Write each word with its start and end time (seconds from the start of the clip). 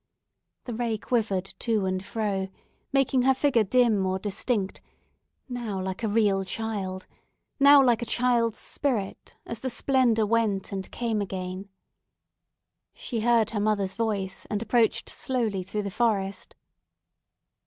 The 0.63 0.73
ray 0.73 0.97
quivered 0.97 1.45
to 1.59 1.85
and 1.85 2.03
fro, 2.03 2.49
making 2.91 3.21
her 3.21 3.35
figure 3.35 3.63
dim 3.63 4.03
or 4.07 4.17
distinct—now 4.17 5.79
like 5.79 6.01
a 6.01 6.07
real 6.07 6.43
child, 6.43 7.05
now 7.59 7.83
like 7.83 8.01
a 8.01 8.07
child's 8.07 8.57
spirit—as 8.57 9.59
the 9.59 9.69
splendour 9.69 10.25
went 10.25 10.71
and 10.71 10.89
came 10.89 11.21
again. 11.21 11.69
She 12.95 13.19
heard 13.19 13.51
her 13.51 13.59
mother's 13.59 13.93
voice, 13.93 14.47
and 14.49 14.59
approached 14.63 15.07
slowly 15.07 15.61
through 15.61 15.83
the 15.83 15.91
forest. 15.91 16.55